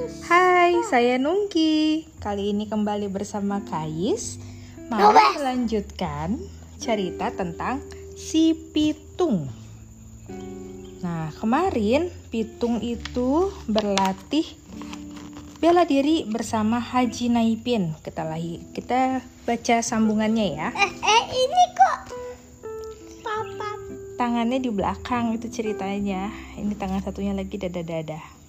Hai, 0.00 0.80
saya 0.88 1.20
Nungki. 1.20 2.08
Kali 2.24 2.56
ini 2.56 2.64
kembali 2.64 3.12
bersama 3.12 3.60
Kais. 3.60 4.40
Mau 4.88 5.12
melanjutkan 5.12 6.40
cerita 6.80 7.28
tentang 7.28 7.84
si 8.16 8.56
Pitung. 8.56 9.52
Nah, 11.04 11.28
kemarin 11.36 12.08
Pitung 12.32 12.80
itu 12.80 13.52
berlatih 13.68 14.48
bela 15.60 15.84
diri 15.84 16.24
bersama 16.24 16.80
Haji 16.80 17.36
Naipin. 17.36 17.92
Kita 18.00 18.24
lagi 18.24 18.64
kita 18.72 19.20
baca 19.44 19.76
sambungannya 19.84 20.46
ya. 20.56 20.68
Eh, 20.80 20.92
eh 20.96 21.22
ini 21.28 21.62
kok 21.76 21.98
papa 23.20 23.76
Tangannya 24.16 24.64
di 24.64 24.72
belakang 24.72 25.36
itu 25.36 25.52
ceritanya. 25.52 26.32
Ini 26.56 26.72
tangan 26.72 27.04
satunya 27.04 27.36
lagi 27.36 27.60
dada-dada. 27.60 28.39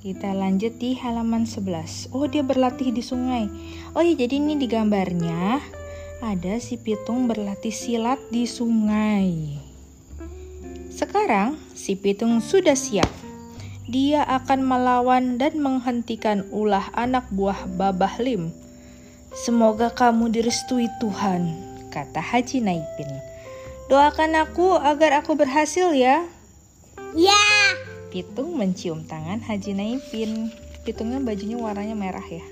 Kita 0.00 0.32
lanjut 0.32 0.80
di 0.80 0.96
halaman 0.96 1.44
11. 1.44 2.16
Oh, 2.16 2.24
dia 2.24 2.40
berlatih 2.40 2.88
di 2.88 3.04
sungai. 3.04 3.52
Oh 3.92 4.00
ya, 4.00 4.16
jadi 4.16 4.40
ini 4.40 4.56
di 4.56 4.64
gambarnya 4.64 5.60
ada 6.24 6.56
si 6.56 6.80
Pitung 6.80 7.28
berlatih 7.28 7.68
silat 7.68 8.16
di 8.32 8.48
sungai. 8.48 9.60
Sekarang 10.88 11.60
si 11.76 12.00
Pitung 12.00 12.40
sudah 12.40 12.72
siap. 12.72 13.12
Dia 13.92 14.24
akan 14.24 14.64
melawan 14.64 15.36
dan 15.36 15.60
menghentikan 15.60 16.48
ulah 16.48 16.88
anak 16.96 17.28
buah 17.28 17.68
Babah 17.68 18.24
Lim. 18.24 18.56
Semoga 19.36 19.92
kamu 19.92 20.32
direstui 20.32 20.88
Tuhan, 20.96 21.60
kata 21.92 22.24
Haji 22.24 22.64
Naipin. 22.64 23.12
Doakan 23.92 24.32
aku 24.48 24.80
agar 24.80 25.20
aku 25.20 25.36
berhasil 25.36 25.92
ya. 25.92 26.24
ya 27.12 27.59
Pitung 28.10 28.58
mencium 28.58 29.06
tangan 29.06 29.38
Haji 29.38 29.70
Naipin. 29.70 30.50
Pitungnya 30.82 31.22
bajunya 31.22 31.54
warnanya 31.54 31.94
merah 31.94 32.26
ya. 32.26 32.42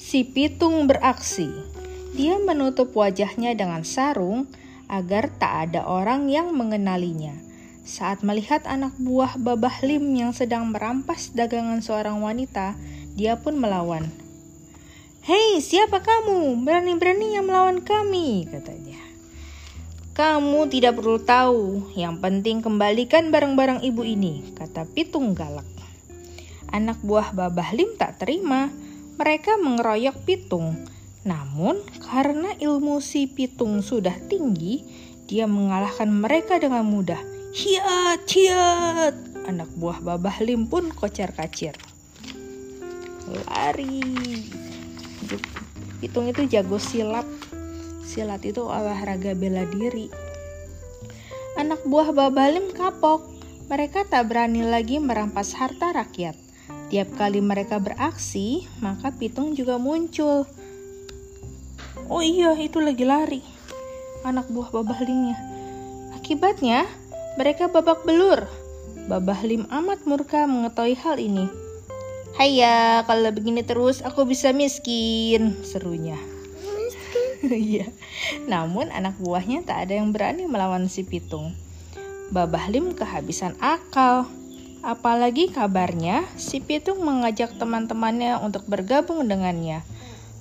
Si 0.00 0.24
Pitung 0.24 0.88
beraksi. 0.88 1.52
Dia 2.16 2.40
menutup 2.40 2.96
wajahnya 2.96 3.52
dengan 3.52 3.84
sarung 3.84 4.48
agar 4.88 5.28
tak 5.36 5.68
ada 5.68 5.84
orang 5.84 6.32
yang 6.32 6.56
mengenalinya. 6.56 7.36
Saat 7.84 8.24
melihat 8.24 8.64
anak 8.64 8.96
buah 8.96 9.36
Babah 9.36 9.84
Lim 9.84 10.16
yang 10.16 10.32
sedang 10.32 10.72
merampas 10.72 11.36
dagangan 11.36 11.84
seorang 11.84 12.16
wanita, 12.24 12.80
dia 13.12 13.36
pun 13.36 13.60
melawan. 13.60 14.08
Hei, 15.20 15.60
siapa 15.60 16.00
kamu? 16.00 16.64
Berani-beraninya 16.64 17.44
melawan 17.44 17.84
kami, 17.84 18.48
katanya. 18.48 19.03
Kamu 20.14 20.70
tidak 20.70 21.02
perlu 21.02 21.18
tahu, 21.18 21.90
yang 21.98 22.22
penting 22.22 22.62
kembalikan 22.62 23.34
barang-barang 23.34 23.82
ibu 23.82 24.06
ini, 24.06 24.46
kata 24.54 24.86
Pitung 24.86 25.34
galak. 25.34 25.66
Anak 26.70 27.02
buah 27.02 27.34
Babah 27.34 27.74
Lim 27.74 27.98
tak 27.98 28.22
terima, 28.22 28.70
mereka 29.18 29.58
mengeroyok 29.58 30.22
Pitung. 30.22 30.86
Namun, 31.26 31.82
karena 31.98 32.54
ilmu 32.62 33.02
si 33.02 33.26
Pitung 33.26 33.82
sudah 33.82 34.14
tinggi, 34.30 34.86
dia 35.26 35.50
mengalahkan 35.50 36.06
mereka 36.06 36.62
dengan 36.62 36.86
mudah. 36.86 37.18
Hiat, 37.50 38.22
hiat! 38.22 39.14
Anak 39.50 39.66
buah 39.74 39.98
Babah 39.98 40.38
Lim 40.46 40.70
pun 40.70 40.94
kocar-kacir. 40.94 41.74
Lari. 43.50 43.98
Pitung 45.98 46.30
itu 46.30 46.46
jago 46.46 46.78
silat. 46.78 47.26
Silat 48.04 48.44
itu 48.44 48.60
olahraga 48.62 49.32
bela 49.32 49.64
diri. 49.64 50.12
Anak 51.56 51.82
buah 51.88 52.12
Babalim 52.12 52.70
kapok. 52.76 53.32
Mereka 53.64 54.04
tak 54.12 54.28
berani 54.28 54.60
lagi 54.60 55.00
merampas 55.00 55.56
harta 55.56 55.96
rakyat. 55.96 56.36
Tiap 56.92 57.16
kali 57.16 57.40
mereka 57.40 57.80
beraksi, 57.80 58.68
maka 58.84 59.08
Pitung 59.16 59.56
juga 59.56 59.80
muncul. 59.80 60.44
Oh 62.12 62.20
iya, 62.20 62.52
itu 62.60 62.76
lagi 62.84 63.08
lari. 63.08 63.40
Anak 64.20 64.52
buah 64.52 64.68
Babahlimnya. 64.68 65.38
Akibatnya, 66.12 66.84
mereka 67.40 67.72
babak 67.72 68.04
belur. 68.04 68.44
Babahlim 69.08 69.64
amat 69.72 70.04
murka 70.04 70.44
mengetahui 70.44 70.96
hal 71.00 71.16
ini. 71.16 71.48
Haya, 72.36 73.06
kalau 73.08 73.30
begini 73.30 73.64
terus 73.64 74.02
aku 74.02 74.26
bisa 74.26 74.50
miskin, 74.50 75.54
serunya. 75.64 76.33
Iya. 77.68 77.86
Namun 78.48 78.88
anak 78.90 79.20
buahnya 79.20 79.64
tak 79.64 79.88
ada 79.88 80.00
yang 80.00 80.10
berani 80.10 80.48
melawan 80.48 80.88
si 80.88 81.04
Pitung. 81.04 81.52
Babah 82.32 82.72
Lim 82.72 82.96
kehabisan 82.96 83.54
akal. 83.60 84.26
Apalagi 84.84 85.48
kabarnya 85.48 86.28
si 86.36 86.60
Pitung 86.60 87.00
mengajak 87.04 87.56
teman-temannya 87.56 88.40
untuk 88.40 88.68
bergabung 88.68 89.24
dengannya. 89.24 89.80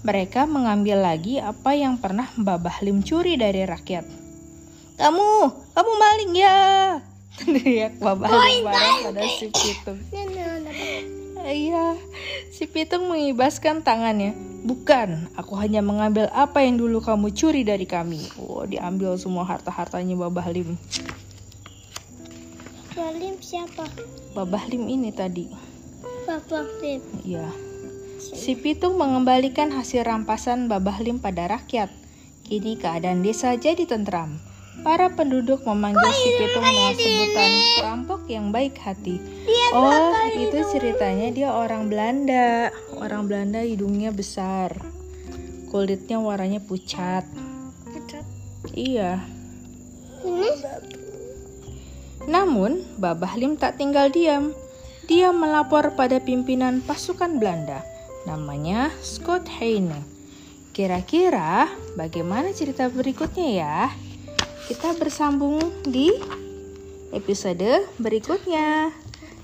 Mereka 0.04 0.52
mengambil 0.52 1.00
lagi 1.00 1.40
apa 1.40 1.72
yang 1.80 1.96
pernah 1.96 2.28
Babah 2.36 2.84
Lim 2.84 3.08
curi 3.08 3.40
dari 3.40 3.64
rakyat. 3.64 4.04
Kamu, 5.00 5.32
kamu 5.72 5.92
maling 5.96 6.34
ya! 6.36 6.60
Teriak 7.40 8.04
Babah 8.04 8.28
Lim 8.30 8.68
pada 8.68 9.24
si 9.32 9.48
Pitung. 9.48 10.00
Iya, 11.44 12.00
si 12.56 12.72
Pitung 12.72 13.12
mengibaskan 13.12 13.84
tangannya. 13.84 14.32
Bukan, 14.64 15.28
aku 15.36 15.60
hanya 15.60 15.84
mengambil 15.84 16.32
apa 16.32 16.64
yang 16.64 16.80
dulu 16.80 17.04
kamu 17.04 17.36
curi 17.36 17.68
dari 17.68 17.84
kami. 17.84 18.24
Oh, 18.40 18.64
diambil 18.64 19.20
semua 19.20 19.44
harta-hartanya 19.44 20.16
Babah 20.16 20.48
Lim. 20.48 20.80
Balim 22.96 23.36
siapa 23.44 23.84
Babah 24.32 24.64
Lim 24.72 24.88
ini 24.88 25.12
tadi. 25.12 25.52
papa 26.24 26.64
Lim 26.80 27.04
Iya. 27.28 27.52
Si 28.24 28.56
Pitung 28.56 28.96
mengembalikan 28.96 29.68
hasil 29.76 30.08
rampasan 30.08 30.72
Babah 30.72 31.04
Lim 31.04 31.20
pada 31.20 31.52
rakyat. 31.52 31.92
Kini 32.48 32.80
keadaan 32.80 33.20
desa 33.20 33.52
jadi 33.60 33.84
tentram. 33.84 34.53
Para 34.82 35.14
penduduk 35.14 35.62
memanggil 35.70 36.10
si 36.10 36.30
Pitung 36.42 36.66
dengan 36.66 36.94
sebutan 36.98 37.52
perampok 37.78 38.22
yang 38.26 38.50
baik 38.50 38.74
hati. 38.82 39.22
Oh, 39.70 40.10
itu 40.34 40.66
ceritanya 40.74 41.30
dia 41.30 41.50
orang 41.54 41.94
Belanda. 41.94 42.74
Orang 42.98 43.30
Belanda 43.30 43.62
hidungnya 43.62 44.10
besar. 44.10 44.74
Kulitnya 45.70 46.18
warnanya 46.18 46.58
pucat. 46.66 47.30
Iya. 48.74 49.22
ini 50.26 50.50
Namun, 52.26 52.82
Babah 52.98 53.36
Lim 53.38 53.60
tak 53.60 53.78
tinggal 53.78 54.10
diam. 54.10 54.56
Dia 55.06 55.36
melapor 55.36 55.94
pada 56.00 56.18
pimpinan 56.24 56.80
pasukan 56.80 57.38
Belanda. 57.38 57.84
Namanya 58.24 58.90
Scott 59.04 59.52
Heine. 59.60 60.00
Kira-kira 60.72 61.70
bagaimana 62.00 62.56
cerita 62.56 62.88
berikutnya 62.88 63.48
ya? 63.52 63.78
Kita 64.64 64.96
bersambung 64.96 65.60
di 65.84 66.08
episode 67.12 67.84
berikutnya. 68.00 68.96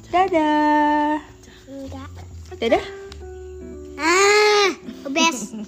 Dadah. 0.09 1.19
Dadah. 2.55 2.85
ah 3.99 4.71
best 5.11 5.59